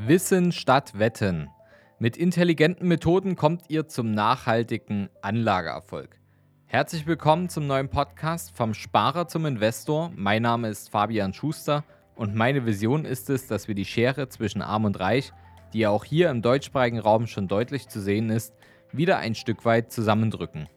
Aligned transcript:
Wissen 0.00 0.52
statt 0.52 0.96
Wetten. 0.96 1.50
Mit 1.98 2.16
intelligenten 2.16 2.86
Methoden 2.86 3.34
kommt 3.34 3.62
ihr 3.66 3.88
zum 3.88 4.12
nachhaltigen 4.12 5.08
Anlageerfolg. 5.22 6.20
Herzlich 6.66 7.08
willkommen 7.08 7.48
zum 7.48 7.66
neuen 7.66 7.88
Podcast 7.88 8.56
vom 8.56 8.74
Sparer 8.74 9.26
zum 9.26 9.44
Investor. 9.44 10.12
Mein 10.14 10.42
Name 10.42 10.68
ist 10.68 10.90
Fabian 10.90 11.34
Schuster 11.34 11.82
und 12.14 12.36
meine 12.36 12.64
Vision 12.64 13.04
ist 13.04 13.28
es, 13.28 13.48
dass 13.48 13.66
wir 13.66 13.74
die 13.74 13.84
Schere 13.84 14.28
zwischen 14.28 14.62
Arm 14.62 14.84
und 14.84 15.00
Reich, 15.00 15.32
die 15.72 15.80
ja 15.80 15.90
auch 15.90 16.04
hier 16.04 16.30
im 16.30 16.42
deutschsprachigen 16.42 17.00
Raum 17.00 17.26
schon 17.26 17.48
deutlich 17.48 17.88
zu 17.88 18.00
sehen 18.00 18.30
ist, 18.30 18.54
wieder 18.92 19.18
ein 19.18 19.34
Stück 19.34 19.64
weit 19.64 19.90
zusammendrücken. 19.90 20.68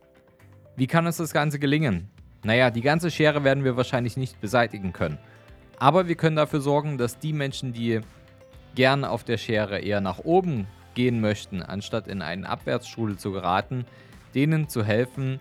Wie 0.75 0.87
kann 0.87 1.05
uns 1.05 1.17
das 1.17 1.31
Ganze 1.31 1.59
gelingen? 1.59 2.09
Naja, 2.43 2.71
die 2.71 2.81
ganze 2.81 3.11
Schere 3.11 3.43
werden 3.43 3.65
wir 3.65 3.77
wahrscheinlich 3.77 4.17
nicht 4.17 4.41
beseitigen 4.41 4.93
können. 4.93 5.19
Aber 5.77 6.07
wir 6.07 6.15
können 6.15 6.37
dafür 6.37 6.61
sorgen, 6.61 6.97
dass 6.97 7.19
die 7.19 7.33
Menschen, 7.33 7.71
die 7.71 8.01
gern 8.75 9.03
auf 9.05 9.23
der 9.23 9.37
Schere 9.37 9.79
eher 9.79 10.01
nach 10.01 10.19
oben 10.19 10.67
gehen 10.93 11.21
möchten, 11.21 11.61
anstatt 11.61 12.07
in 12.07 12.21
einen 12.21 12.45
Abwärtsstrudel 12.45 13.17
zu 13.17 13.31
geraten, 13.31 13.85
denen 14.35 14.69
zu 14.69 14.83
helfen, 14.83 15.39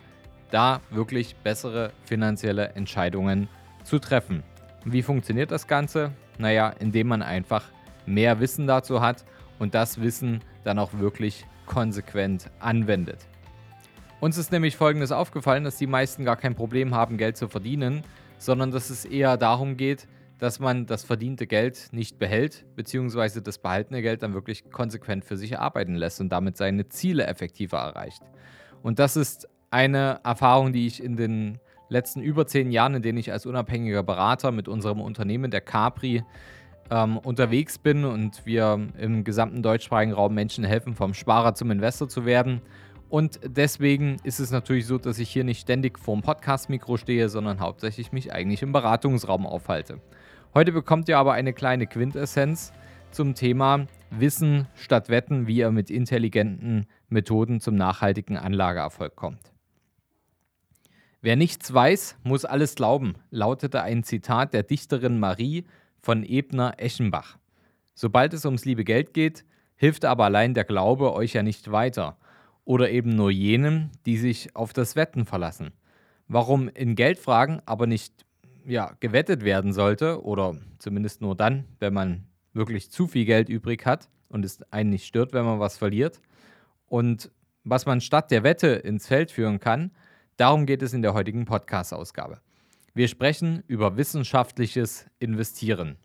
da 0.50 0.80
wirklich 0.90 1.36
bessere 1.36 1.92
finanzielle 2.04 2.70
Entscheidungen 2.70 3.48
zu 3.84 3.98
treffen. 3.98 4.42
Wie 4.84 5.02
funktioniert 5.02 5.50
das 5.50 5.66
Ganze? 5.66 6.12
Naja, 6.38 6.70
indem 6.78 7.08
man 7.08 7.22
einfach 7.22 7.64
mehr 8.06 8.40
Wissen 8.40 8.66
dazu 8.66 9.00
hat 9.00 9.24
und 9.58 9.74
das 9.74 10.00
Wissen 10.00 10.40
dann 10.64 10.78
auch 10.78 10.94
wirklich 10.94 11.46
konsequent 11.66 12.50
anwendet. 12.58 13.26
Uns 14.20 14.36
ist 14.36 14.52
nämlich 14.52 14.76
Folgendes 14.76 15.12
aufgefallen, 15.12 15.64
dass 15.64 15.76
die 15.76 15.86
meisten 15.86 16.24
gar 16.24 16.36
kein 16.36 16.54
Problem 16.54 16.94
haben, 16.94 17.16
Geld 17.16 17.36
zu 17.36 17.48
verdienen, 17.48 18.02
sondern 18.38 18.70
dass 18.70 18.90
es 18.90 19.04
eher 19.04 19.36
darum 19.36 19.76
geht, 19.76 20.06
dass 20.40 20.58
man 20.58 20.86
das 20.86 21.04
verdiente 21.04 21.46
Geld 21.46 21.88
nicht 21.92 22.18
behält, 22.18 22.64
beziehungsweise 22.74 23.42
das 23.42 23.58
behaltene 23.58 24.02
Geld 24.02 24.22
dann 24.22 24.34
wirklich 24.34 24.70
konsequent 24.70 25.24
für 25.24 25.36
sich 25.36 25.58
arbeiten 25.58 25.94
lässt 25.94 26.20
und 26.20 26.30
damit 26.30 26.56
seine 26.56 26.88
Ziele 26.88 27.26
effektiver 27.26 27.78
erreicht. 27.78 28.22
Und 28.82 28.98
das 28.98 29.16
ist 29.16 29.48
eine 29.70 30.20
Erfahrung, 30.24 30.72
die 30.72 30.86
ich 30.86 31.02
in 31.02 31.16
den 31.16 31.58
letzten 31.90 32.22
über 32.22 32.46
zehn 32.46 32.72
Jahren, 32.72 32.94
in 32.94 33.02
denen 33.02 33.18
ich 33.18 33.32
als 33.32 33.44
unabhängiger 33.44 34.02
Berater 34.02 34.50
mit 34.50 34.66
unserem 34.66 35.00
Unternehmen 35.00 35.50
der 35.50 35.60
Capri 35.60 36.24
ähm, 36.90 37.18
unterwegs 37.18 37.78
bin 37.78 38.04
und 38.06 38.46
wir 38.46 38.88
im 38.98 39.24
gesamten 39.24 39.62
deutschsprachigen 39.62 40.12
Raum 40.12 40.34
Menschen 40.34 40.64
helfen, 40.64 40.94
vom 40.94 41.12
Sparer 41.12 41.54
zum 41.54 41.70
Investor 41.70 42.08
zu 42.08 42.24
werden. 42.24 42.62
Und 43.10 43.40
deswegen 43.44 44.16
ist 44.22 44.38
es 44.38 44.52
natürlich 44.52 44.86
so, 44.86 44.96
dass 44.96 45.18
ich 45.18 45.28
hier 45.28 45.44
nicht 45.44 45.60
ständig 45.60 45.98
vorm 45.98 46.22
Podcast-Mikro 46.22 46.96
stehe, 46.96 47.28
sondern 47.28 47.60
hauptsächlich 47.60 48.12
mich 48.12 48.32
eigentlich 48.32 48.62
im 48.62 48.72
Beratungsraum 48.72 49.46
aufhalte. 49.46 50.00
Heute 50.52 50.72
bekommt 50.72 51.08
ihr 51.08 51.16
aber 51.16 51.34
eine 51.34 51.52
kleine 51.52 51.86
Quintessenz 51.86 52.72
zum 53.12 53.36
Thema 53.36 53.86
Wissen 54.10 54.66
statt 54.74 55.08
Wetten, 55.08 55.46
wie 55.46 55.58
ihr 55.58 55.70
mit 55.70 55.90
intelligenten 55.90 56.88
Methoden 57.08 57.60
zum 57.60 57.76
nachhaltigen 57.76 58.36
Anlageerfolg 58.36 59.14
kommt. 59.14 59.52
Wer 61.22 61.36
nichts 61.36 61.72
weiß, 61.72 62.16
muss 62.24 62.44
alles 62.44 62.74
glauben, 62.74 63.14
lautete 63.30 63.82
ein 63.82 64.02
Zitat 64.02 64.52
der 64.52 64.64
Dichterin 64.64 65.20
Marie 65.20 65.66
von 66.00 66.24
Ebner-Eschenbach. 66.24 67.38
Sobald 67.94 68.34
es 68.34 68.44
ums 68.44 68.64
liebe 68.64 68.82
Geld 68.82 69.14
geht, 69.14 69.44
hilft 69.76 70.04
aber 70.04 70.24
allein 70.24 70.54
der 70.54 70.64
Glaube 70.64 71.12
euch 71.12 71.34
ja 71.34 71.44
nicht 71.44 71.70
weiter. 71.70 72.16
Oder 72.64 72.90
eben 72.90 73.10
nur 73.10 73.30
jenen, 73.30 73.92
die 74.04 74.16
sich 74.16 74.56
auf 74.56 74.72
das 74.72 74.96
Wetten 74.96 75.26
verlassen. 75.26 75.70
Warum 76.26 76.68
in 76.68 76.96
Geldfragen 76.96 77.62
aber 77.66 77.86
nicht 77.86 78.24
ja, 78.66 78.94
gewettet 79.00 79.44
werden 79.44 79.72
sollte, 79.72 80.22
oder 80.24 80.56
zumindest 80.78 81.20
nur 81.20 81.36
dann, 81.36 81.64
wenn 81.78 81.92
man 81.92 82.26
wirklich 82.52 82.90
zu 82.90 83.06
viel 83.06 83.24
Geld 83.24 83.48
übrig 83.48 83.86
hat 83.86 84.08
und 84.28 84.44
es 84.44 84.62
einen 84.72 84.90
nicht 84.90 85.06
stört, 85.06 85.32
wenn 85.32 85.44
man 85.44 85.60
was 85.60 85.78
verliert. 85.78 86.20
Und 86.86 87.30
was 87.64 87.86
man 87.86 88.00
statt 88.00 88.30
der 88.30 88.42
Wette 88.42 88.68
ins 88.68 89.06
Feld 89.06 89.30
führen 89.30 89.60
kann, 89.60 89.92
darum 90.36 90.66
geht 90.66 90.82
es 90.82 90.92
in 90.92 91.02
der 91.02 91.14
heutigen 91.14 91.44
Podcast-Ausgabe. 91.44 92.40
Wir 92.94 93.08
sprechen 93.08 93.62
über 93.66 93.96
wissenschaftliches 93.96 95.06
Investieren. 95.18 95.96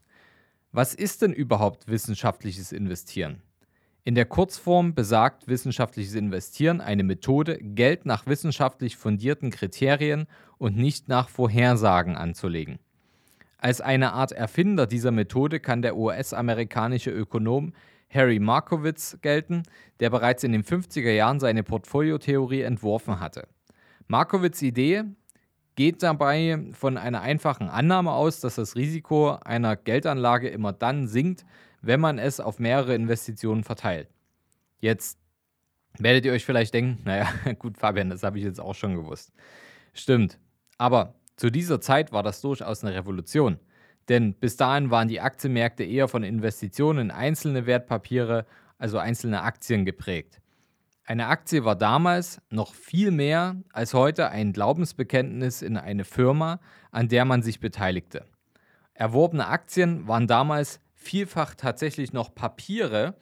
Was 0.72 0.93
ist 0.93 1.22
denn 1.22 1.33
überhaupt 1.33 1.87
wissenschaftliches 1.87 2.72
Investieren? 2.72 3.41
In 4.07 4.13
der 4.13 4.25
Kurzform 4.25 4.93
besagt 4.93 5.47
wissenschaftliches 5.47 6.13
Investieren 6.13 6.79
eine 6.79 7.03
Methode, 7.03 7.57
Geld 7.57 8.05
nach 8.05 8.27
wissenschaftlich 8.27 8.97
fundierten 8.97 9.49
Kriterien 9.49 10.27
und 10.59 10.77
nicht 10.77 11.09
nach 11.09 11.27
Vorhersagen 11.27 12.16
anzulegen. 12.16 12.77
Als 13.57 13.81
eine 13.81 14.13
Art 14.13 14.31
Erfinder 14.31 14.85
dieser 14.85 15.09
Methode 15.09 15.59
kann 15.59 15.81
der 15.81 15.97
US-amerikanische 15.97 17.09
Ökonom 17.09 17.73
Harry 18.07 18.38
Markowitz 18.38 19.17
gelten, 19.23 19.63
der 19.99 20.11
bereits 20.11 20.43
in 20.43 20.51
den 20.51 20.63
50er 20.63 21.11
Jahren 21.11 21.39
seine 21.39 21.63
Portfoliotheorie 21.63 22.61
entworfen 22.61 23.19
hatte. 23.19 23.47
Markowitz' 24.07 24.61
Idee 24.61 25.05
geht 25.75 26.03
dabei 26.03 26.59
von 26.73 26.97
einer 26.97 27.21
einfachen 27.21 27.69
Annahme 27.69 28.11
aus, 28.11 28.39
dass 28.39 28.55
das 28.55 28.75
Risiko 28.75 29.37
einer 29.43 29.75
Geldanlage 29.75 30.49
immer 30.49 30.73
dann 30.73 31.07
sinkt, 31.07 31.45
wenn 31.81 31.99
man 31.99 32.17
es 32.17 32.39
auf 32.39 32.59
mehrere 32.59 32.95
Investitionen 32.95 33.63
verteilt. 33.63 34.09
Jetzt 34.79 35.19
werdet 35.97 36.25
ihr 36.25 36.33
euch 36.33 36.45
vielleicht 36.45 36.73
denken, 36.73 37.01
naja, 37.03 37.27
gut, 37.59 37.77
Fabian, 37.77 38.09
das 38.09 38.23
habe 38.23 38.37
ich 38.37 38.43
jetzt 38.43 38.59
auch 38.59 38.75
schon 38.75 38.95
gewusst. 38.95 39.33
Stimmt. 39.93 40.39
Aber 40.77 41.15
zu 41.35 41.49
dieser 41.49 41.81
Zeit 41.81 42.11
war 42.11 42.23
das 42.23 42.41
durchaus 42.41 42.83
eine 42.83 42.95
Revolution. 42.95 43.59
Denn 44.07 44.33
bis 44.33 44.55
dahin 44.55 44.91
waren 44.91 45.07
die 45.07 45.21
Aktienmärkte 45.21 45.83
eher 45.83 46.07
von 46.07 46.23
Investitionen 46.23 46.99
in 46.99 47.11
einzelne 47.11 47.65
Wertpapiere, 47.65 48.45
also 48.77 48.97
einzelne 48.97 49.41
Aktien 49.41 49.85
geprägt. 49.85 50.41
Eine 51.07 51.27
Aktie 51.27 51.63
war 51.63 51.75
damals 51.75 52.41
noch 52.49 52.73
viel 52.73 53.11
mehr 53.11 53.57
als 53.71 53.93
heute 53.93 54.29
ein 54.29 54.53
Glaubensbekenntnis 54.53 55.61
in 55.61 55.77
eine 55.77 56.03
Firma, 56.03 56.59
an 56.89 57.09
der 57.09 57.25
man 57.25 57.43
sich 57.43 57.59
beteiligte. 57.59 58.25
Erworbene 58.95 59.45
Aktien 59.45 60.07
waren 60.07 60.25
damals 60.25 60.79
vielfach 60.95 61.53
tatsächlich 61.53 62.11
noch 62.11 62.33
Papiere, 62.33 63.16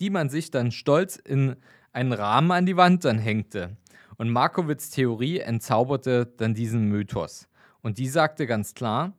die 0.00 0.10
man 0.10 0.28
sich 0.28 0.50
dann 0.50 0.70
stolz 0.70 1.16
in 1.16 1.56
einen 1.94 2.12
Rahmen 2.12 2.50
an 2.50 2.66
die 2.66 2.76
Wand 2.76 3.06
dann 3.06 3.18
hängte. 3.18 3.78
Und 4.18 4.28
Markowitz 4.28 4.90
Theorie 4.90 5.38
entzauberte 5.38 6.26
dann 6.36 6.52
diesen 6.52 6.90
Mythos. 6.90 7.48
Und 7.80 7.96
die 7.96 8.08
sagte 8.08 8.46
ganz 8.46 8.74
klar, 8.74 9.14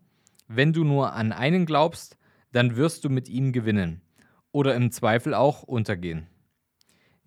wenn 0.48 0.74
du 0.74 0.84
nur 0.84 1.14
an 1.14 1.32
einen 1.32 1.66
glaubst, 1.66 2.18
dann 2.52 2.76
wirst 2.76 3.04
du 3.04 3.10
mit 3.10 3.30
ihm 3.30 3.52
gewinnen 3.52 4.02
oder 4.52 4.76
im 4.76 4.92
Zweifel 4.92 5.34
auch 5.34 5.64
untergehen. 5.64 6.28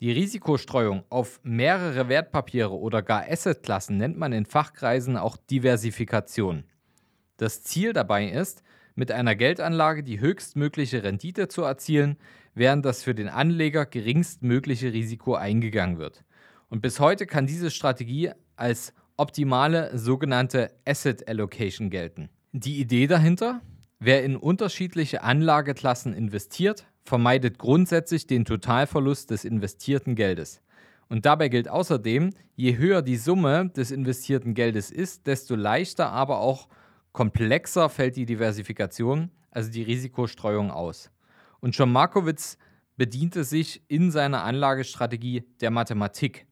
Die 0.01 0.11
Risikostreuung 0.11 1.05
auf 1.09 1.41
mehrere 1.45 2.09
Wertpapiere 2.09 2.77
oder 2.77 3.03
gar 3.03 3.25
Assetklassen 3.31 3.97
nennt 3.97 4.19
man 4.19 4.33
in 4.33 4.45
Fachkreisen 4.45 5.17
auch 5.17 5.37
Diversifikation. 5.37 6.65
Das 7.37 7.63
Ziel 7.63 7.93
dabei 7.93 8.29
ist, 8.29 8.63
mit 8.97 9.11
einer 9.11 9.35
Geldanlage 9.35 10.03
die 10.03 10.21
höchstmögliche 10.21 11.03
Rendite 11.03 11.49
zu 11.49 11.63
erzielen, 11.63 12.17
während 12.55 12.85
das 12.85 13.03
für 13.03 13.15
den 13.15 13.29
Anleger 13.29 13.87
geringstmögliche 13.87 14.93
Risiko 14.93 15.35
eingegangen 15.35 15.99
wird. 15.99 16.25
Und 16.69 16.81
bis 16.81 17.01
heute 17.01 17.27
kann 17.27 17.47
diese 17.47 17.71
Strategie 17.71 18.31
als 18.57 18.93
optimale 19.17 19.97
sogenannte 19.97 20.73
Asset 20.85 21.29
Allocation 21.29 21.91
gelten. 21.91 22.31
Die 22.53 22.81
Idee 22.81 23.07
dahinter? 23.07 23.61
Wer 24.01 24.25
in 24.25 24.37
unterschiedliche 24.37 25.23
Anlageklassen 25.23 26.15
investiert, 26.15 26.87
vermeidet 27.05 27.59
grundsätzlich 27.59 28.27
den 28.27 28.45
Totalverlust 28.45 29.31
des 29.31 29.45
investierten 29.45 30.15
Geldes. 30.15 30.61
Und 31.09 31.27
dabei 31.27 31.49
gilt 31.49 31.69
außerdem, 31.69 32.31
je 32.57 32.77
höher 32.77 33.03
die 33.03 33.17
Summe 33.17 33.69
des 33.69 33.91
investierten 33.91 34.55
Geldes 34.55 34.91
ist, 34.91 35.27
desto 35.27 35.55
leichter 35.55 36.11
aber 36.11 36.39
auch 36.39 36.69
Komplexer 37.13 37.89
fällt 37.89 38.17
die 38.17 38.27
Diversifikation, 38.27 39.31
also 39.51 39.71
die 39.71 39.83
Risikostreuung 39.83 40.71
aus. 40.71 41.11
Und 41.61 41.77
John 41.77 41.93
Markowitz 41.93 42.59
bediente 42.97 43.45
sich 43.45 43.83
in 43.89 44.11
seiner 44.11 44.43
Anlagestrategie 44.43 45.45
der 45.61 45.71
Mathematik. 45.71 46.47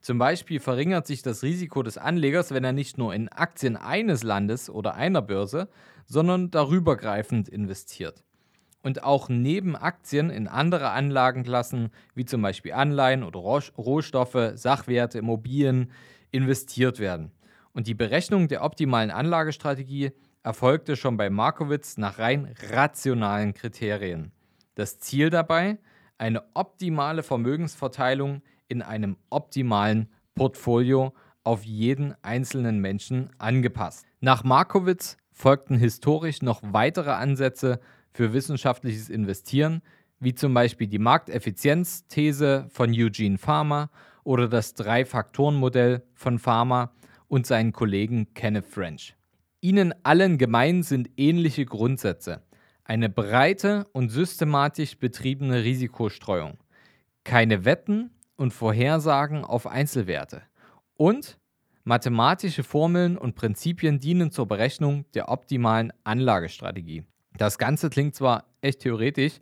Zum 0.00 0.18
Beispiel 0.18 0.58
verringert 0.58 1.06
sich 1.06 1.22
das 1.22 1.42
Risiko 1.42 1.82
des 1.82 1.96
Anlegers, 1.96 2.50
wenn 2.50 2.64
er 2.64 2.72
nicht 2.72 2.98
nur 2.98 3.14
in 3.14 3.28
Aktien 3.28 3.76
eines 3.76 4.22
Landes 4.22 4.68
oder 4.68 4.94
einer 4.94 5.22
Börse, 5.22 5.68
sondern 6.06 6.50
darübergreifend 6.50 7.48
investiert. 7.48 8.24
Und 8.82 9.04
auch 9.04 9.28
neben 9.28 9.76
Aktien 9.76 10.30
in 10.30 10.48
andere 10.48 10.90
Anlagenklassen, 10.90 11.90
wie 12.14 12.24
zum 12.24 12.42
Beispiel 12.42 12.72
Anleihen 12.72 13.22
oder 13.22 13.38
Rohstoffe, 13.40 14.52
Sachwerte, 14.54 15.18
Immobilien, 15.18 15.90
investiert 16.32 16.98
werden. 16.98 17.30
Und 17.72 17.86
die 17.86 17.94
Berechnung 17.94 18.48
der 18.48 18.64
optimalen 18.64 19.10
Anlagestrategie 19.10 20.10
erfolgte 20.42 20.96
schon 20.96 21.16
bei 21.16 21.30
Markowitz 21.30 21.96
nach 21.96 22.18
rein 22.18 22.54
rationalen 22.70 23.54
Kriterien. 23.54 24.32
Das 24.74 24.98
Ziel 24.98 25.30
dabei? 25.30 25.78
Eine 26.18 26.42
optimale 26.54 27.22
Vermögensverteilung 27.22 28.42
in 28.68 28.82
einem 28.82 29.16
optimalen 29.30 30.08
Portfolio 30.34 31.12
auf 31.44 31.64
jeden 31.64 32.14
einzelnen 32.22 32.80
Menschen 32.80 33.30
angepasst. 33.38 34.06
Nach 34.20 34.44
Markowitz 34.44 35.16
folgten 35.32 35.76
historisch 35.76 36.42
noch 36.42 36.60
weitere 36.62 37.10
Ansätze 37.10 37.80
für 38.12 38.32
wissenschaftliches 38.32 39.08
Investieren, 39.08 39.82
wie 40.20 40.34
zum 40.34 40.54
Beispiel 40.54 40.86
die 40.86 40.98
Markteffizienzthese 40.98 42.66
von 42.70 42.92
Eugene 42.92 43.38
Farmer 43.38 43.90
oder 44.24 44.48
das 44.48 44.74
Drei-Faktoren-Modell 44.74 46.04
von 46.14 46.38
Farmer 46.38 46.92
und 47.28 47.46
seinen 47.46 47.72
Kollegen 47.72 48.32
Kenneth 48.34 48.66
French. 48.66 49.16
Ihnen 49.60 49.94
allen 50.04 50.38
gemein 50.38 50.82
sind 50.82 51.10
ähnliche 51.16 51.64
Grundsätze. 51.64 52.42
Eine 52.84 53.08
breite 53.08 53.86
und 53.92 54.10
systematisch 54.10 54.98
betriebene 54.98 55.62
Risikostreuung. 55.64 56.58
Keine 57.24 57.64
Wetten 57.64 58.10
und 58.36 58.52
Vorhersagen 58.52 59.44
auf 59.44 59.66
Einzelwerte. 59.66 60.42
Und 60.96 61.38
mathematische 61.84 62.64
Formeln 62.64 63.16
und 63.16 63.34
Prinzipien 63.34 63.98
dienen 63.98 64.30
zur 64.30 64.46
Berechnung 64.46 65.04
der 65.14 65.28
optimalen 65.28 65.92
Anlagestrategie. 66.04 67.04
Das 67.36 67.58
Ganze 67.58 67.90
klingt 67.90 68.14
zwar 68.14 68.44
echt 68.60 68.80
theoretisch, 68.80 69.34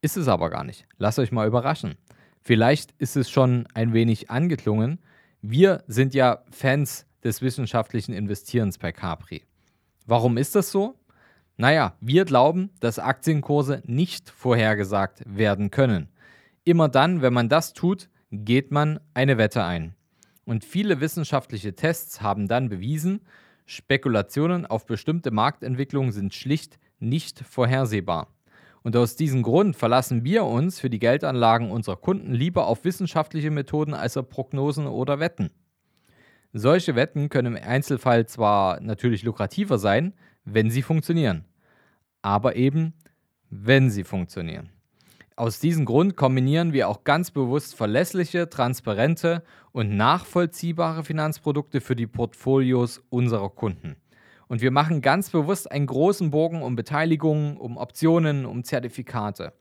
ist 0.00 0.16
es 0.16 0.28
aber 0.28 0.50
gar 0.50 0.64
nicht. 0.64 0.86
Lasst 0.98 1.18
euch 1.18 1.32
mal 1.32 1.46
überraschen. 1.46 1.96
Vielleicht 2.40 2.92
ist 2.98 3.16
es 3.16 3.30
schon 3.30 3.66
ein 3.74 3.92
wenig 3.92 4.30
angeklungen. 4.30 5.00
Wir 5.40 5.82
sind 5.86 6.14
ja 6.14 6.42
Fans 6.50 7.06
des 7.22 7.40
wissenschaftlichen 7.40 8.12
Investierens 8.12 8.78
bei 8.78 8.92
Capri. 8.92 9.42
Warum 10.06 10.36
ist 10.36 10.54
das 10.54 10.70
so? 10.70 10.98
Naja, 11.56 11.96
wir 12.00 12.24
glauben, 12.24 12.70
dass 12.80 12.98
Aktienkurse 12.98 13.82
nicht 13.86 14.28
vorhergesagt 14.28 15.22
werden 15.24 15.70
können. 15.70 16.08
Immer 16.64 16.88
dann, 16.88 17.22
wenn 17.22 17.32
man 17.32 17.48
das 17.48 17.72
tut, 17.72 18.08
geht 18.30 18.70
man 18.70 19.00
eine 19.14 19.38
Wette 19.38 19.64
ein. 19.64 19.94
Und 20.44 20.64
viele 20.64 21.00
wissenschaftliche 21.00 21.74
Tests 21.74 22.20
haben 22.20 22.48
dann 22.48 22.68
bewiesen, 22.68 23.20
Spekulationen 23.66 24.66
auf 24.66 24.84
bestimmte 24.84 25.30
Marktentwicklungen 25.30 26.12
sind 26.12 26.34
schlicht 26.34 26.78
nicht 26.98 27.40
vorhersehbar. 27.40 28.28
Und 28.82 28.96
aus 28.96 29.16
diesem 29.16 29.42
Grund 29.42 29.76
verlassen 29.76 30.24
wir 30.24 30.44
uns 30.44 30.78
für 30.78 30.90
die 30.90 30.98
Geldanlagen 30.98 31.70
unserer 31.70 31.96
Kunden 31.96 32.34
lieber 32.34 32.66
auf 32.66 32.84
wissenschaftliche 32.84 33.50
Methoden 33.50 33.94
als 33.94 34.16
auf 34.16 34.28
Prognosen 34.28 34.86
oder 34.86 35.20
Wetten. 35.20 35.50
Solche 36.52 36.94
Wetten 36.94 37.30
können 37.30 37.56
im 37.56 37.62
Einzelfall 37.62 38.26
zwar 38.26 38.80
natürlich 38.80 39.22
lukrativer 39.22 39.78
sein, 39.78 40.12
wenn 40.44 40.70
sie 40.70 40.82
funktionieren, 40.82 41.46
aber 42.22 42.56
eben 42.56 42.92
wenn 43.48 43.90
sie 43.90 44.04
funktionieren. 44.04 44.70
Aus 45.36 45.58
diesem 45.58 45.84
Grund 45.84 46.16
kombinieren 46.16 46.72
wir 46.72 46.88
auch 46.88 47.02
ganz 47.02 47.32
bewusst 47.32 47.74
verlässliche, 47.74 48.48
transparente 48.48 49.42
und 49.72 49.96
nachvollziehbare 49.96 51.02
Finanzprodukte 51.02 51.80
für 51.80 51.96
die 51.96 52.06
Portfolios 52.06 53.02
unserer 53.10 53.50
Kunden. 53.50 53.96
Und 54.48 54.60
wir 54.60 54.70
machen 54.70 55.00
ganz 55.00 55.30
bewusst 55.30 55.70
einen 55.70 55.86
großen 55.86 56.30
Bogen 56.30 56.62
um 56.62 56.76
Beteiligungen, 56.76 57.56
um 57.56 57.76
Optionen, 57.76 58.46
um 58.46 58.64
Zertifikate. 58.64 59.52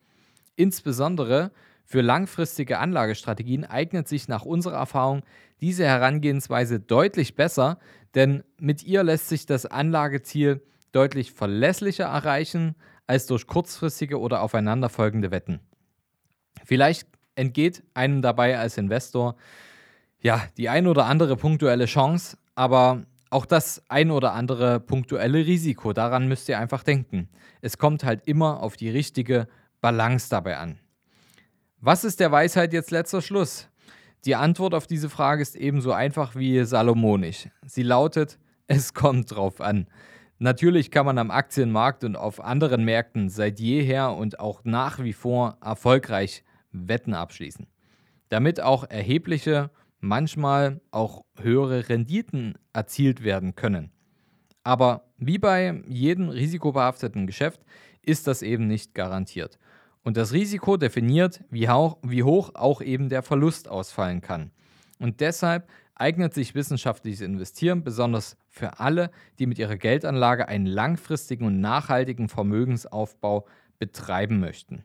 Insbesondere 0.55 1.51
für 1.85 2.01
langfristige 2.01 2.79
Anlagestrategien 2.79 3.65
eignet 3.65 4.07
sich 4.07 4.27
nach 4.27 4.45
unserer 4.45 4.77
Erfahrung 4.77 5.23
diese 5.61 5.85
Herangehensweise 5.85 6.79
deutlich 6.79 7.35
besser, 7.35 7.79
denn 8.15 8.43
mit 8.57 8.83
ihr 8.83 9.03
lässt 9.03 9.29
sich 9.29 9.45
das 9.45 9.65
Anlageziel 9.65 10.61
deutlich 10.91 11.33
verlässlicher 11.33 12.05
erreichen 12.05 12.75
als 13.07 13.25
durch 13.25 13.47
kurzfristige 13.47 14.19
oder 14.19 14.41
aufeinanderfolgende 14.41 15.31
Wetten. 15.31 15.59
Vielleicht 16.63 17.07
entgeht 17.35 17.83
einem 17.93 18.21
dabei 18.21 18.57
als 18.57 18.77
Investor 18.77 19.35
ja 20.21 20.41
die 20.57 20.69
ein 20.69 20.87
oder 20.87 21.05
andere 21.05 21.35
punktuelle 21.35 21.85
Chance, 21.85 22.37
aber 22.55 23.03
auch 23.33 23.45
das 23.45 23.83
ein 23.89 24.11
oder 24.11 24.33
andere 24.33 24.79
punktuelle 24.79 25.45
Risiko. 25.45 25.91
Daran 25.91 26.27
müsst 26.27 26.47
ihr 26.49 26.59
einfach 26.59 26.83
denken. 26.83 27.29
Es 27.61 27.77
kommt 27.77 28.03
halt 28.03 28.21
immer 28.27 28.61
auf 28.61 28.77
die 28.77 28.89
richtige 28.89 29.47
Balance 29.81 30.29
dabei 30.29 30.57
an. 30.57 30.79
Was 31.79 32.03
ist 32.03 32.19
der 32.19 32.31
Weisheit 32.31 32.71
jetzt 32.71 32.91
letzter 32.91 33.21
Schluss? 33.21 33.67
Die 34.25 34.35
Antwort 34.35 34.73
auf 34.73 34.87
diese 34.87 35.09
Frage 35.09 35.41
ist 35.41 35.55
ebenso 35.55 35.91
einfach 35.91 36.35
wie 36.35 36.63
salomonisch. 36.63 37.49
Sie 37.65 37.83
lautet, 37.83 38.39
es 38.67 38.93
kommt 38.93 39.35
drauf 39.35 39.59
an. 39.59 39.87
Natürlich 40.39 40.91
kann 40.91 41.05
man 41.05 41.17
am 41.17 41.31
Aktienmarkt 41.31 42.03
und 42.03 42.15
auf 42.15 42.39
anderen 42.39 42.85
Märkten 42.85 43.29
seit 43.29 43.59
jeher 43.59 44.11
und 44.11 44.39
auch 44.39 44.61
nach 44.63 44.99
wie 45.03 45.13
vor 45.13 45.57
erfolgreich 45.61 46.43
Wetten 46.71 47.13
abschließen. 47.13 47.67
Damit 48.29 48.61
auch 48.61 48.89
erhebliche, 48.89 49.69
manchmal 50.03 50.81
auch 50.91 51.23
höhere 51.39 51.87
Renditen 51.87 52.55
erzielt 52.73 53.23
werden 53.23 53.55
können. 53.55 53.89
Aber 54.63 55.05
wie 55.17 55.37
bei 55.37 55.81
jedem 55.87 56.29
risikobehafteten 56.29 57.25
Geschäft 57.25 57.61
ist 58.01 58.27
das 58.27 58.41
eben 58.41 58.67
nicht 58.67 58.93
garantiert. 58.93 59.57
Und 60.03 60.17
das 60.17 60.33
Risiko 60.33 60.75
definiert, 60.75 61.41
wie 61.49 61.69
hoch, 61.69 61.97
wie 62.03 62.23
hoch 62.23 62.51
auch 62.53 62.81
eben 62.81 63.07
der 63.07 63.23
Verlust 63.23 63.69
ausfallen 63.69 64.19
kann. 64.19 64.51
Und 64.99 65.21
deshalb 65.21 65.69
eignet 65.95 66.33
sich 66.33 66.53
wissenschaftliches 66.53 67.21
Investieren 67.21 67.83
besonders 67.83 68.35
für 68.49 68.79
alle, 68.79 69.09
die 69.39 69.45
mit 69.45 69.57
ihrer 69.57 69.77
Geldanlage 69.77 70.49
einen 70.49 70.65
langfristigen 70.65 71.47
und 71.47 71.61
nachhaltigen 71.61 72.27
Vermögensaufbau 72.27 73.47
betreiben 73.79 74.41
möchten. 74.41 74.83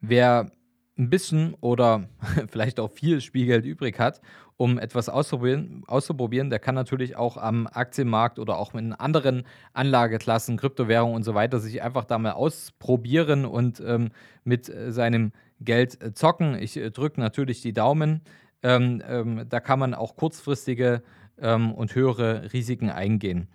Wer 0.00 0.52
ein 0.98 1.10
bisschen 1.10 1.54
oder 1.60 2.08
vielleicht 2.48 2.80
auch 2.80 2.90
viel 2.90 3.20
Spielgeld 3.20 3.64
übrig 3.64 3.98
hat, 3.98 4.20
um 4.56 4.78
etwas 4.78 5.08
auszuprobieren, 5.08 5.82
auszuprobieren, 5.86 6.50
der 6.50 6.58
kann 6.58 6.74
natürlich 6.74 7.16
auch 7.16 7.36
am 7.36 7.66
Aktienmarkt 7.66 8.38
oder 8.38 8.58
auch 8.58 8.74
in 8.74 8.92
anderen 8.92 9.44
Anlageklassen, 9.72 10.56
Kryptowährungen 10.56 11.16
und 11.16 11.22
so 11.24 11.34
weiter 11.34 11.58
sich 11.58 11.82
einfach 11.82 12.04
da 12.04 12.18
mal 12.18 12.32
ausprobieren 12.32 13.44
und 13.44 13.82
ähm, 13.84 14.10
mit 14.44 14.68
äh, 14.68 14.92
seinem 14.92 15.32
Geld 15.60 16.02
äh, 16.02 16.14
zocken. 16.14 16.54
Ich 16.54 16.76
äh, 16.76 16.90
drücke 16.90 17.20
natürlich 17.20 17.62
die 17.62 17.72
Daumen. 17.72 18.20
Ähm, 18.62 19.02
ähm, 19.08 19.46
da 19.48 19.60
kann 19.60 19.78
man 19.78 19.94
auch 19.94 20.16
kurzfristige 20.16 21.02
ähm, 21.38 21.72
und 21.72 21.94
höhere 21.94 22.52
Risiken 22.52 22.90
eingehen. 22.90 23.48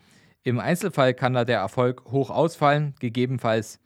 Im 0.43 0.59
Einzelfall 0.59 1.13
kann 1.13 1.33
da 1.33 1.45
der 1.45 1.59
Erfolg 1.59 2.05
hoch 2.05 2.29
ausfallen, 2.29 2.95
gegebenenfalls 2.99 3.79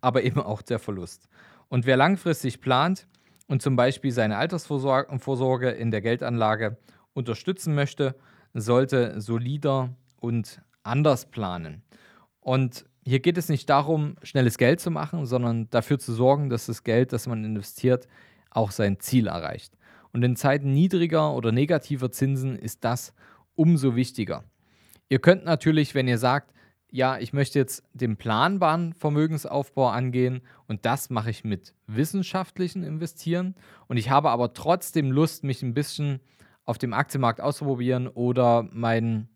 aber 0.00 0.22
eben 0.24 0.40
auch 0.40 0.62
der 0.62 0.78
Verlust. 0.78 1.28
Und 1.68 1.86
wer 1.86 1.96
langfristig 1.96 2.60
plant 2.60 3.06
und 3.48 3.62
zum 3.62 3.76
Beispiel 3.76 4.12
seine 4.12 4.36
Altersvorsorge 4.36 5.70
in 5.70 5.90
der 5.90 6.00
Geldanlage 6.00 6.76
unterstützen 7.12 7.74
möchte, 7.74 8.14
sollte 8.54 9.20
solider 9.20 9.94
und 10.20 10.62
anders 10.82 11.26
planen. 11.30 11.82
Und 12.40 12.86
hier 13.04 13.20
geht 13.20 13.38
es 13.38 13.48
nicht 13.48 13.68
darum, 13.70 14.16
schnelles 14.22 14.58
Geld 14.58 14.80
zu 14.80 14.90
machen, 14.90 15.26
sondern 15.26 15.68
dafür 15.70 15.98
zu 15.98 16.12
sorgen, 16.12 16.48
dass 16.48 16.66
das 16.66 16.84
Geld, 16.84 17.12
das 17.12 17.26
man 17.26 17.44
investiert, 17.44 18.08
auch 18.50 18.70
sein 18.70 18.98
Ziel 19.00 19.26
erreicht. 19.26 19.76
Und 20.12 20.24
in 20.24 20.36
Zeiten 20.36 20.72
niedriger 20.72 21.34
oder 21.34 21.52
negativer 21.52 22.10
Zinsen 22.10 22.56
ist 22.56 22.84
das 22.84 23.12
umso 23.54 23.96
wichtiger. 23.96 24.44
Ihr 25.08 25.18
könnt 25.18 25.44
natürlich, 25.44 25.94
wenn 25.94 26.08
ihr 26.08 26.18
sagt, 26.18 26.52
ja, 26.96 27.18
ich 27.18 27.34
möchte 27.34 27.58
jetzt 27.58 27.84
den 27.92 28.16
planbaren 28.16 28.94
Vermögensaufbau 28.94 29.88
angehen 29.88 30.40
und 30.66 30.86
das 30.86 31.10
mache 31.10 31.28
ich 31.28 31.44
mit 31.44 31.74
wissenschaftlichen 31.86 32.82
Investieren 32.82 33.54
und 33.86 33.98
ich 33.98 34.08
habe 34.08 34.30
aber 34.30 34.54
trotzdem 34.54 35.12
Lust, 35.12 35.44
mich 35.44 35.62
ein 35.62 35.74
bisschen 35.74 36.20
auf 36.64 36.78
dem 36.78 36.94
Aktienmarkt 36.94 37.42
auszuprobieren 37.42 38.08
oder 38.08 38.66
meinen, 38.72 39.28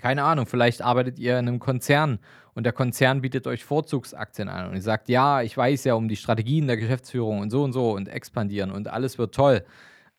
keine 0.00 0.24
Ahnung, 0.24 0.46
vielleicht 0.46 0.82
arbeitet 0.82 1.20
ihr 1.20 1.38
in 1.38 1.46
einem 1.46 1.60
Konzern 1.60 2.18
und 2.54 2.64
der 2.64 2.72
Konzern 2.72 3.20
bietet 3.20 3.46
euch 3.46 3.64
Vorzugsaktien 3.64 4.48
an 4.48 4.68
und 4.68 4.74
ihr 4.74 4.82
sagt, 4.82 5.08
ja, 5.08 5.40
ich 5.40 5.56
weiß 5.56 5.84
ja 5.84 5.94
um 5.94 6.08
die 6.08 6.16
Strategien 6.16 6.66
der 6.66 6.76
Geschäftsführung 6.76 7.38
und 7.38 7.50
so 7.50 7.62
und 7.62 7.72
so 7.72 7.92
und 7.92 8.08
expandieren 8.08 8.72
und 8.72 8.88
alles 8.88 9.18
wird 9.18 9.36
toll. 9.36 9.64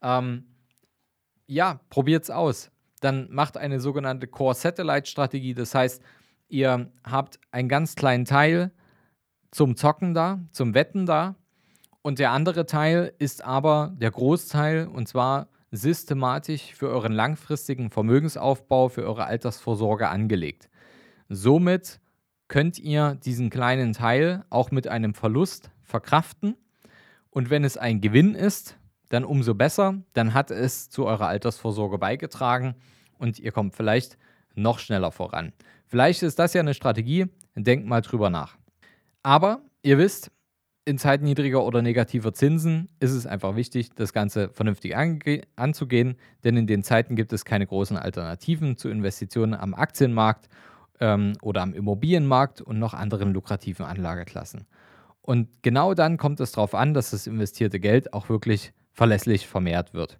Ähm, 0.01 0.45
ja, 1.45 1.81
probiert 1.89 2.23
es 2.23 2.29
aus. 2.29 2.71
Dann 3.01 3.27
macht 3.31 3.57
eine 3.57 3.81
sogenannte 3.81 4.27
Core-Satellite-Strategie, 4.27 5.55
das 5.55 5.75
heißt, 5.75 6.01
ihr 6.53 6.91
habt 7.03 7.39
einen 7.51 7.67
ganz 7.67 7.95
kleinen 7.95 8.25
Teil 8.25 8.71
zum 9.51 9.75
Zocken 9.75 10.13
da, 10.13 10.39
zum 10.51 10.73
Wetten 10.73 11.05
da. 11.05 11.35
Und 12.01 12.19
der 12.19 12.31
andere 12.31 12.65
Teil 12.65 13.13
ist 13.17 13.43
aber 13.43 13.93
der 13.97 14.11
Großteil 14.11 14.87
und 14.87 15.07
zwar 15.07 15.47
systematisch 15.71 16.73
für 16.75 16.89
euren 16.89 17.13
langfristigen 17.13 17.89
Vermögensaufbau, 17.89 18.89
für 18.89 19.03
eure 19.03 19.25
Altersvorsorge 19.25 20.07
angelegt. 20.07 20.69
Somit 21.29 21.99
könnt 22.47 22.77
ihr 22.77 23.15
diesen 23.15 23.49
kleinen 23.49 23.93
Teil 23.93 24.45
auch 24.49 24.69
mit 24.69 24.87
einem 24.87 25.15
Verlust 25.15 25.71
verkraften. 25.81 26.55
Und 27.31 27.49
wenn 27.49 27.63
es 27.63 27.77
ein 27.77 28.01
Gewinn 28.01 28.35
ist, 28.35 28.77
dann 29.09 29.23
umso 29.25 29.55
besser. 29.55 29.95
Dann 30.13 30.35
hat 30.35 30.51
es 30.51 30.89
zu 30.89 31.05
eurer 31.05 31.27
Altersvorsorge 31.27 31.97
beigetragen 31.97 32.75
und 33.17 33.39
ihr 33.39 33.51
kommt 33.51 33.75
vielleicht 33.75 34.17
noch 34.55 34.77
schneller 34.77 35.11
voran. 35.11 35.53
Vielleicht 35.85 36.23
ist 36.23 36.39
das 36.39 36.53
ja 36.53 36.61
eine 36.61 36.73
Strategie, 36.73 37.27
denkt 37.55 37.87
mal 37.87 38.01
drüber 38.01 38.29
nach. 38.29 38.57
Aber 39.21 39.61
ihr 39.83 39.97
wisst, 39.97 40.31
in 40.85 40.97
Zeiten 40.97 41.23
niedriger 41.23 41.63
oder 41.63 41.81
negativer 41.81 42.33
Zinsen 42.33 42.89
ist 42.99 43.11
es 43.11 43.25
einfach 43.25 43.55
wichtig, 43.55 43.91
das 43.95 44.11
Ganze 44.11 44.49
vernünftig 44.49 44.95
anzugehen, 45.55 46.15
denn 46.43 46.57
in 46.57 46.67
den 46.67 46.83
Zeiten 46.83 47.15
gibt 47.15 47.31
es 47.31 47.45
keine 47.45 47.65
großen 47.65 47.95
Alternativen 47.95 48.75
zu 48.75 48.89
Investitionen 48.89 49.53
am 49.53 49.73
Aktienmarkt 49.73 50.49
ähm, 50.99 51.33
oder 51.41 51.61
am 51.61 51.73
Immobilienmarkt 51.73 52.61
und 52.61 52.79
noch 52.79 52.93
anderen 52.93 53.33
lukrativen 53.33 53.85
Anlageklassen. 53.85 54.65
Und 55.21 55.47
genau 55.61 55.93
dann 55.93 56.17
kommt 56.17 56.41
es 56.41 56.51
darauf 56.51 56.75
an, 56.75 56.93
dass 56.93 57.11
das 57.11 57.27
investierte 57.27 57.79
Geld 57.79 58.13
auch 58.13 58.27
wirklich 58.27 58.73
verlässlich 58.91 59.47
vermehrt 59.47 59.93
wird. 59.93 60.19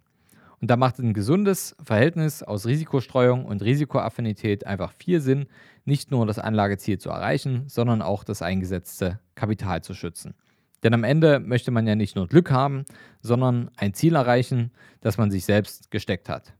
Und 0.60 0.70
da 0.70 0.76
macht 0.76 0.98
ein 0.98 1.14
gesundes 1.14 1.76
Verhältnis 1.82 2.42
aus 2.42 2.66
Risikostreuung 2.66 3.44
und 3.44 3.62
Risikoaffinität 3.62 4.66
einfach 4.66 4.92
viel 4.92 5.20
Sinn, 5.20 5.46
nicht 5.84 6.10
nur 6.10 6.26
das 6.26 6.38
Anlageziel 6.38 6.98
zu 6.98 7.10
erreichen, 7.10 7.64
sondern 7.68 8.02
auch 8.02 8.24
das 8.24 8.42
eingesetzte 8.42 9.20
Kapital 9.34 9.82
zu 9.82 9.94
schützen. 9.94 10.34
Denn 10.82 10.94
am 10.94 11.04
Ende 11.04 11.40
möchte 11.40 11.70
man 11.70 11.86
ja 11.86 11.94
nicht 11.94 12.14
nur 12.14 12.28
Glück 12.28 12.50
haben, 12.50 12.84
sondern 13.20 13.70
ein 13.76 13.94
Ziel 13.94 14.14
erreichen, 14.14 14.70
das 15.00 15.16
man 15.18 15.30
sich 15.30 15.44
selbst 15.44 15.90
gesteckt 15.90 16.28
hat. 16.28 16.54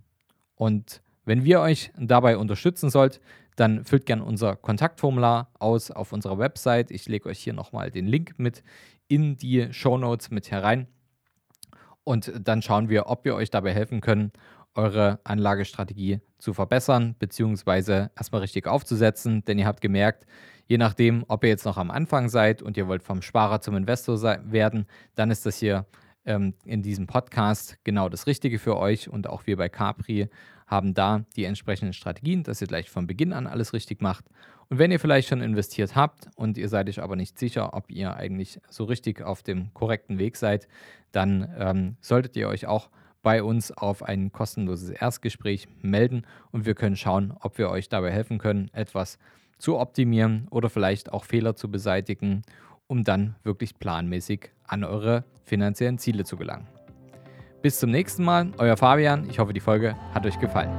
Und 0.57 1.03
wenn 1.25 1.45
wir 1.45 1.61
euch 1.61 1.91
dabei 1.99 2.37
unterstützen 2.39 2.91
sollt, 2.91 3.21
dann 3.57 3.85
füllt 3.85 4.07
gerne 4.07 4.25
unser 4.25 4.57
Kontaktformular 4.57 5.51
aus 5.59 5.91
auf 5.91 6.13
unserer 6.13 6.39
Website. 6.39 6.91
Ich 6.91 7.07
lege 7.07 7.29
euch 7.29 7.39
hier 7.39 7.53
nochmal 7.53 7.91
den 7.91 8.07
Link 8.07 8.35
mit 8.39 8.63
in 9.09 9.37
die 9.37 9.73
Show 9.73 9.97
Notes 9.99 10.31
mit 10.31 10.51
herein. 10.51 10.89
Und 12.05 12.33
dann 12.39 12.63
schauen 12.63 12.89
wir, 12.89 13.07
ob 13.09 13.25
wir 13.25 13.35
euch 13.35 13.51
dabei 13.51 13.73
helfen 13.73 14.01
können, 14.01 14.33
eure 14.75 15.21
Anlagestrategie 15.25 16.21
zu 16.39 16.53
verbessern, 16.53 17.15
beziehungsweise 17.19 18.11
erstmal 18.17 18.43
richtig 18.43 18.67
aufzusetzen. 18.67 19.45
Denn 19.45 19.59
ihr 19.59 19.67
habt 19.67 19.81
gemerkt, 19.81 20.27
je 20.67 20.79
nachdem, 20.79 21.25
ob 21.29 21.45
ihr 21.45 21.51
jetzt 21.51 21.65
noch 21.65 21.79
am 21.79 21.91
Anfang 21.91 22.29
seid 22.29 22.63
und 22.63 22.77
ihr 22.77 22.89
wollt 22.89 23.03
vom 23.03 23.23
Sparer 23.23 23.61
zum 23.61 23.77
Investor 23.77 24.21
werden, 24.45 24.87
dann 25.15 25.31
ist 25.31 25.47
das 25.47 25.59
hier 25.59 25.87
ähm, 26.27 26.55
in 26.65 26.83
diesem 26.83 27.07
Podcast 27.07 27.79
genau 27.85 28.09
das 28.09 28.27
Richtige 28.27 28.59
für 28.59 28.77
euch. 28.77 29.09
Und 29.09 29.29
auch 29.29 29.47
wir 29.47 29.57
bei 29.57 29.69
Capri 29.69 30.29
haben 30.67 30.95
da 30.95 31.25
die 31.37 31.45
entsprechenden 31.45 31.93
Strategien, 31.93 32.43
dass 32.43 32.61
ihr 32.61 32.67
gleich 32.67 32.91
von 32.91 33.07
Beginn 33.07 33.33
an 33.33 33.47
alles 33.47 33.73
richtig 33.73 34.01
macht. 34.01 34.25
Und 34.69 34.79
wenn 34.79 34.91
ihr 34.91 35.01
vielleicht 35.01 35.29
schon 35.29 35.43
investiert 35.43 35.95
habt 35.95 36.29
und 36.37 36.57
ihr 36.57 36.69
seid 36.69 36.89
euch 36.89 37.03
aber 37.03 37.17
nicht 37.17 37.39
sicher, 37.39 37.75
ob 37.75 37.91
ihr 37.91 38.17
eigentlich 38.17 38.61
so 38.71 38.85
richtig 38.85 39.23
auf 39.23 39.43
dem 39.43 39.73
korrekten 39.75 40.19
Weg 40.19 40.37
seid, 40.37 40.69
dann 41.13 41.53
ähm, 41.59 41.97
solltet 42.01 42.37
ihr 42.37 42.49
euch 42.49 42.67
auch 42.67 42.89
bei 43.23 43.43
uns 43.43 43.73
auf 43.73 44.03
ein 44.03 44.33
kostenloses 44.33 44.91
Erstgespräch 44.91 45.69
melden 45.81 46.27
und 46.51 46.67
wir 46.67 46.75
können 46.75 46.97
schauen, 46.97 47.35
ob 47.41 47.59
wir 47.59 47.71
euch 47.71 47.89
dabei 47.89 48.11
helfen 48.11 48.39
können, 48.39 48.71
etwas 48.73 49.19
zu 49.59 49.79
optimieren 49.79 50.47
oder 50.51 50.69
vielleicht 50.69 51.13
auch 51.13 51.25
Fehler 51.25 51.57
zu 51.57 51.71
beseitigen, 51.71 52.43
um 52.87 53.05
dann 53.05 53.37
wirklich 53.43 53.79
planmäßig 53.79 54.51
an 54.65 54.85
eure 54.85 55.25
finanziellen 55.45 55.99
Ziele 55.99 56.25
zu 56.25 56.37
gelangen. 56.37 56.69
Bis 57.63 57.79
zum 57.79 57.91
nächsten 57.91 58.25
Mal, 58.25 58.53
euer 58.59 58.77
Fabian. 58.77 59.29
Ich 59.31 59.39
hoffe, 59.39 59.53
die 59.53 59.61
Folge 59.61 59.97
hat 60.13 60.27
euch 60.27 60.39
gefallen. 60.39 60.71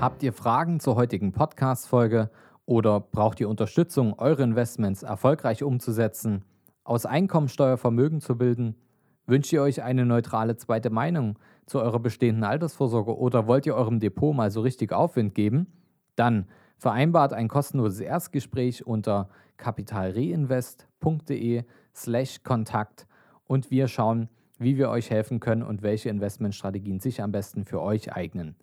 Habt 0.00 0.22
ihr 0.22 0.32
Fragen 0.32 0.80
zur 0.80 0.96
heutigen 0.96 1.32
Podcast-Folge 1.32 2.30
oder 2.66 3.00
braucht 3.00 3.40
ihr 3.40 3.48
Unterstützung, 3.48 4.12
eure 4.18 4.42
Investments 4.42 5.02
erfolgreich 5.02 5.62
umzusetzen, 5.62 6.44
aus 6.84 7.06
Einkommensteuer 7.06 7.78
Vermögen 7.78 8.20
zu 8.20 8.36
bilden? 8.36 8.76
Wünscht 9.26 9.52
ihr 9.52 9.62
euch 9.62 9.82
eine 9.82 10.06
neutrale 10.06 10.56
zweite 10.56 10.90
Meinung 10.90 11.38
zu 11.66 11.80
eurer 11.80 11.98
bestehenden 11.98 12.44
Altersvorsorge 12.44 13.16
oder 13.16 13.46
wollt 13.46 13.66
ihr 13.66 13.74
eurem 13.74 13.98
Depot 13.98 14.36
mal 14.36 14.50
so 14.50 14.60
richtig 14.60 14.92
Aufwind 14.92 15.34
geben? 15.34 15.66
Dann 16.18 16.46
vereinbart 16.76 17.32
ein 17.32 17.48
kostenloses 17.48 18.00
Erstgespräch 18.00 18.86
unter 18.86 19.30
kapitalreinvest.de 19.56 21.64
slash 21.94 22.42
Kontakt 22.42 23.06
und 23.44 23.70
wir 23.70 23.88
schauen, 23.88 24.28
wie 24.58 24.76
wir 24.76 24.90
euch 24.90 25.10
helfen 25.10 25.38
können 25.38 25.62
und 25.62 25.82
welche 25.82 26.08
Investmentstrategien 26.08 26.98
sich 26.98 27.22
am 27.22 27.30
besten 27.30 27.64
für 27.64 27.80
euch 27.80 28.12
eignen. 28.12 28.56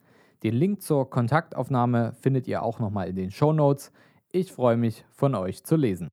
Den 0.43 0.53
Link 0.53 0.81
zur 0.81 1.09
Kontaktaufnahme 1.09 2.11
findet 2.19 2.45
ihr 2.47 2.61
auch 2.61 2.79
nochmal 2.79 3.07
in 3.07 3.15
den 3.15 3.31
Show 3.31 3.53
Notes. 3.53 3.93
Ich 4.31 4.51
freue 4.51 4.75
mich, 4.75 5.05
von 5.11 5.33
euch 5.33 5.63
zu 5.63 5.77
lesen. 5.77 6.09